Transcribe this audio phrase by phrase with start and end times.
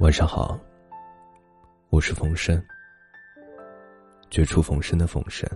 [0.00, 0.58] 晚上好，
[1.90, 2.62] 我是冯生，
[4.30, 5.48] 绝处逢生的冯生。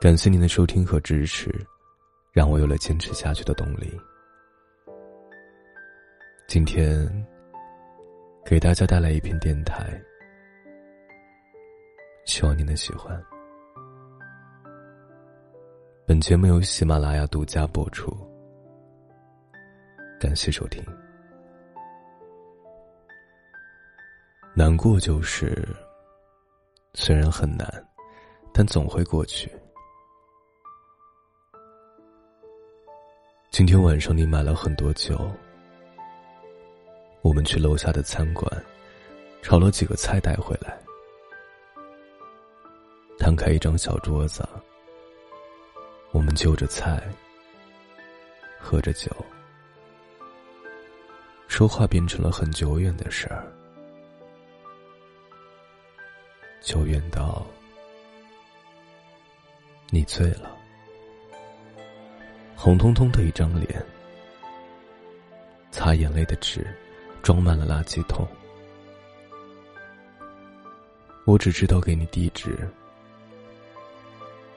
[0.00, 1.52] 感谢您的收听和支持，
[2.32, 3.98] 让我有了坚持下去的动力。
[6.46, 7.26] 今天
[8.44, 10.00] 给大家带来一篇电台，
[12.24, 13.20] 希望您能喜欢。
[16.06, 18.16] 本节目由喜马拉雅独家播出，
[20.20, 20.82] 感谢收听。
[24.58, 25.64] 难过就是，
[26.92, 27.64] 虽然很难，
[28.52, 29.48] 但总会过去。
[33.52, 35.30] 今天晚上你买了很多酒，
[37.22, 38.50] 我们去楼下的餐馆，
[39.42, 40.76] 炒了几个菜带回来，
[43.16, 44.44] 摊开一张小桌子。
[46.10, 47.00] 我们就着菜，
[48.58, 49.08] 喝着酒，
[51.46, 53.46] 说话变成了很久远的事儿，
[56.60, 57.46] 久远到
[59.90, 60.54] 你醉了，
[62.56, 63.82] 红彤彤的一张脸，
[65.70, 66.66] 擦眼泪的纸
[67.22, 68.26] 装满了垃圾桶，
[71.24, 72.68] 我只知道给你地址。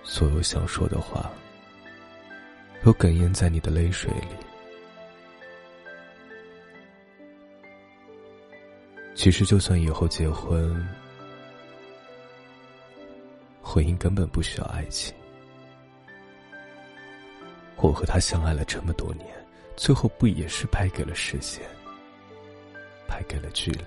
[0.04, 1.32] 所有想说的话，
[2.84, 4.28] 都哽咽在你的泪水里。
[9.16, 10.76] 其实，就算以后结婚，
[13.72, 15.16] 婚姻根本不需要爱情。
[17.78, 19.28] 我和他相爱了这么多年，
[19.78, 21.62] 最后不也是败给了时间，
[23.08, 23.86] 败给了距离，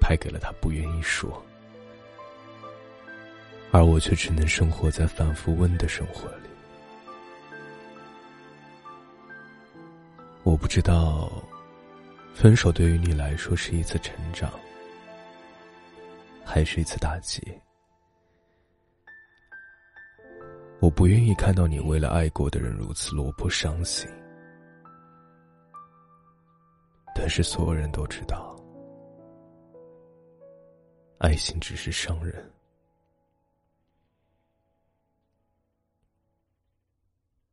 [0.00, 1.40] 败给了他不愿意说。
[3.70, 6.48] 而我却只能生活在反复问的生活里。
[10.42, 11.30] 我不知道，
[12.34, 14.50] 分手对于你来说是一次成长，
[16.44, 17.40] 还是一次打击。
[20.80, 24.08] 我不愿意看到你为了爱过的人如此落魄伤心，
[27.14, 28.54] 但是所有人都知道，
[31.18, 32.52] 爱情只是伤人。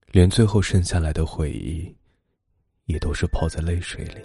[0.07, 1.95] 连最后剩下来的回忆，
[2.85, 4.21] 也都是泡在泪水里。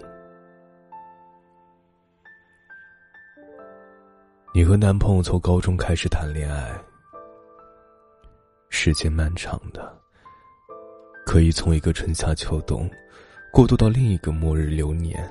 [4.53, 6.79] 你和男朋友从高中开始谈恋爱，
[8.69, 10.01] 时间漫长的，
[11.25, 12.89] 可以从一个春夏秋冬，
[13.51, 15.21] 过渡到另一个末日流年。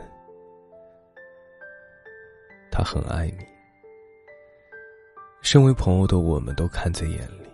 [2.70, 3.46] 他很爱你，
[5.40, 7.48] 身为朋友的我们都看在眼里。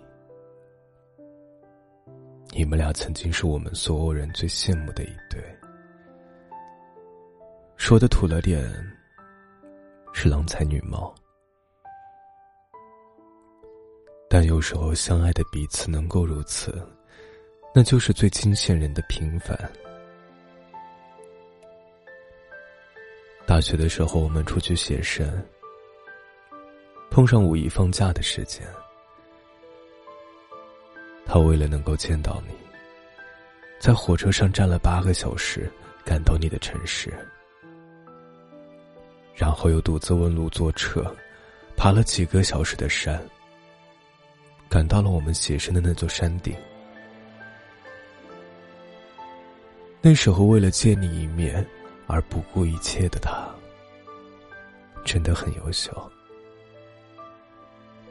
[2.50, 5.40] 你们俩曾经是我们所有人最羡慕的一对，
[7.76, 8.64] 说的土了点，
[10.12, 11.14] 是郎才女貌。
[14.34, 16.84] 但有时候相爱的彼此能够如此，
[17.72, 19.56] 那就是最惊羡人的平凡。
[23.46, 25.40] 大学的时候，我们出去写生，
[27.12, 28.66] 碰上五一放假的时间。
[31.24, 32.54] 他为了能够见到你，
[33.78, 35.70] 在火车上站了八个小时，
[36.04, 37.14] 赶到你的城市，
[39.32, 41.06] 然后又独自问路坐车，
[41.76, 43.24] 爬了几个小时的山，
[44.74, 46.52] 赶到了我们写生的那座山顶。
[50.02, 51.64] 那时候为了见你一面
[52.08, 53.48] 而不顾一切的他，
[55.04, 56.10] 真的很优秀，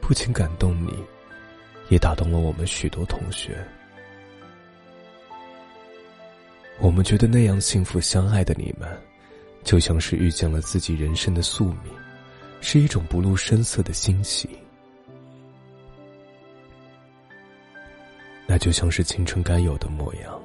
[0.00, 1.04] 不仅感动你。
[1.90, 3.62] 也打动了我们许多同学。
[6.80, 8.88] 我们觉得那样幸福相爱的你们，
[9.64, 11.92] 就像是遇见了自己人生的宿命，
[12.62, 14.48] 是一种不露声色的欣喜。
[18.54, 20.40] 那就像是青春该有的模样。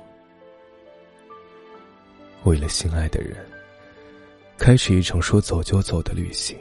[2.44, 3.38] 为了心爱的人，
[4.58, 6.58] 开始一场说走就走的旅行。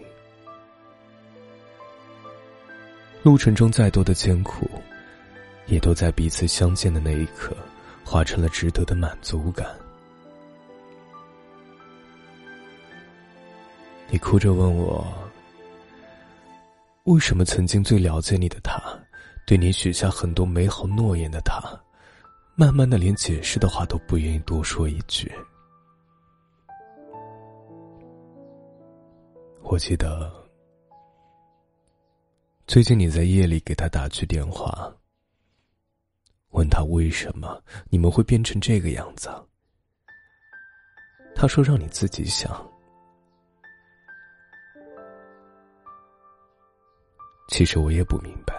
[3.23, 4.69] 路程中再多的艰苦，
[5.69, 7.57] 也都在彼此相见的那一刻，
[8.05, 9.67] 化成了值得的满足感。
[14.11, 15.03] 你哭着问我，
[17.05, 18.79] 为什么曾经最了解你的他，
[19.49, 21.59] 对你许下很多美好诺言的他，
[22.55, 25.33] 慢慢的连解释的话都不愿意多说一句。
[29.63, 30.31] 我记得。
[32.67, 34.95] 最近你在夜里给他打去电话，
[36.51, 37.59] 问他为什么
[37.89, 39.31] 你们会变成这个样子。
[41.35, 42.71] 他说让你自己想。
[47.49, 48.55] 其实我也不明白，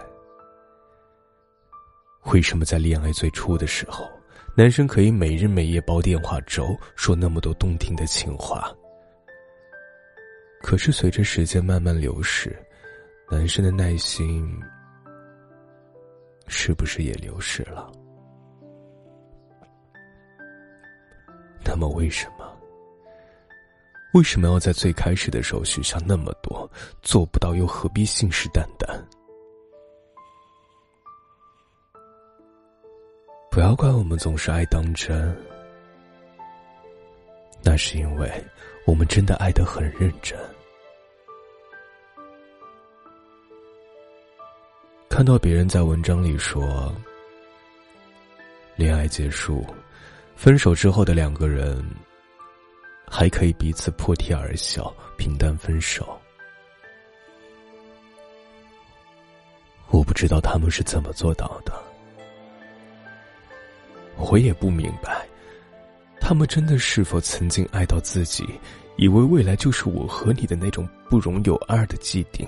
[2.32, 4.08] 为什么在恋爱最初的时候，
[4.54, 8.72] 男生可以每日每夜煲电话粥，说那么多动听的情话。
[10.62, 12.56] 可是随着时间慢慢流逝，
[13.28, 14.48] 男生的耐心
[16.46, 17.90] 是不是也流失了？
[21.64, 22.46] 那么为什么？
[24.14, 26.70] 为什么要在最开始的时候许下那么多？
[27.02, 29.00] 做不到又何必信誓旦旦？
[33.50, 35.36] 不要怪我们总是爱当真，
[37.64, 38.30] 那是因为
[38.86, 40.38] 我们真的爱得很认真。
[45.08, 46.94] 看到别人在文章里说，
[48.76, 49.66] 恋爱结束、
[50.36, 51.84] 分手之后的两个人。
[53.12, 56.16] 还可以彼此破涕而笑，平淡分手。
[59.88, 61.72] 我不知道他们是怎么做到的，
[64.30, 65.26] 我也不明白，
[66.20, 68.46] 他们真的是否曾经爱到自己，
[68.96, 72.46] 以为未来就是我和你的那种不容有二的既定。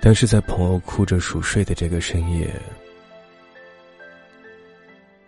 [0.00, 2.52] 但是在朋友哭着熟睡的这个深夜。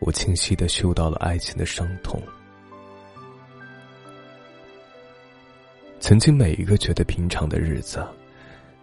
[0.01, 2.21] 我清晰的嗅到了爱情的伤痛。
[6.01, 8.05] 曾经每一个觉得平常的日子，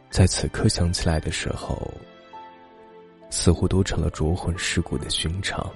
[0.10, 1.94] 在此刻想起来的时候，
[3.36, 5.70] 似乎都成了灼魂蚀骨的寻常。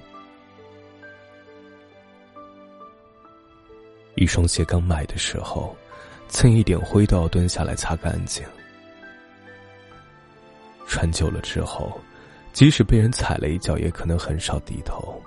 [4.14, 5.76] 一双鞋刚买的时候，
[6.26, 8.42] 蹭一点灰都要蹲下来擦干净。
[10.86, 12.00] 穿久了之后，
[12.54, 15.22] 即使被人踩了一脚，也可能很少低头。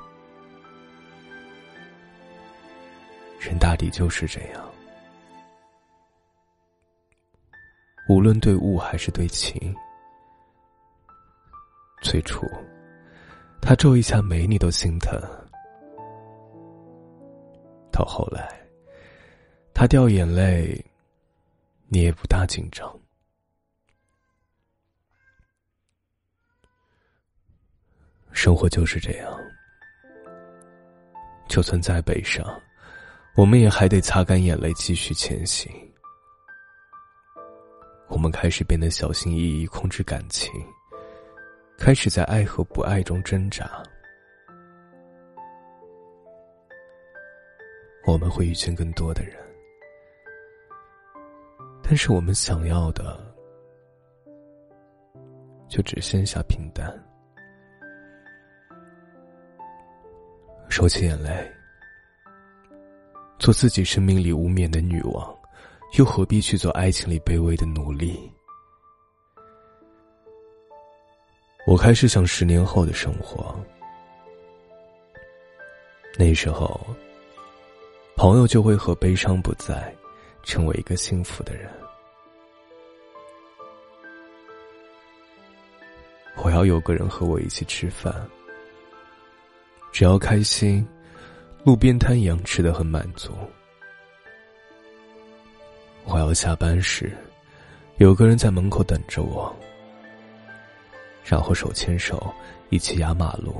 [3.39, 4.69] 人大抵就是这样，
[8.09, 9.73] 无论对物还是对情。
[12.03, 12.45] 最初，
[13.61, 15.17] 他皱一下眉你都心疼；
[17.91, 18.61] 到后来，
[19.73, 20.85] 他掉眼泪，
[21.87, 22.93] 你也不大紧张。
[28.33, 29.33] 生活就是这样，
[31.47, 32.45] 就算再悲伤。
[33.35, 35.71] 我们也还得擦干眼泪，继续前行。
[38.09, 40.51] 我们开始变得小心翼翼，控制感情，
[41.77, 43.83] 开始在爱和不爱中挣扎。
[48.05, 49.35] 我们会遇见更多的人，
[51.81, 53.17] 但是我们想要的，
[55.67, 56.91] 就只剩下平淡。
[60.69, 61.51] 收起眼泪。
[63.39, 65.37] 做自己生命里无冕的女王，
[65.97, 68.31] 又何必去做爱情里卑微的奴隶？
[71.73, 73.59] 我开始想十年后的生活，
[76.19, 76.79] 那时候，
[78.15, 79.91] 朋友就会和悲伤不再，
[80.43, 81.67] 成为一个幸福的人。
[86.43, 88.13] 我要有个人和我一起吃饭，
[89.91, 90.87] 只要开心。
[91.63, 93.31] 路边摊一样吃的很满足。
[96.03, 97.11] 我要下班时，
[97.97, 99.51] 有个人在门口等着我，
[101.23, 102.33] 然后手牵手
[102.69, 103.55] 一起压马路。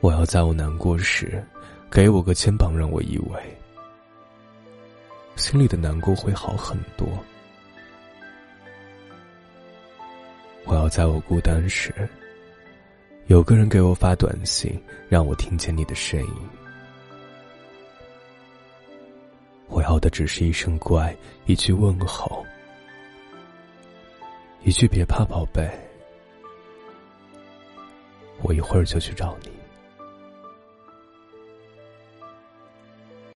[0.00, 1.42] 我要在我难过时，
[1.90, 3.40] 给我个肩膀让我依偎，
[5.36, 7.06] 心里的难过会好很多。
[10.64, 11.94] 我要在我孤单时。
[13.26, 14.78] 有个人给我发短信，
[15.08, 16.34] 让我听见你的声音。
[19.68, 21.14] 我要的只是一声乖，
[21.46, 22.33] 一句问候，
[24.64, 25.70] 一句别怕，宝贝，
[28.40, 29.63] 我一会儿就去找你。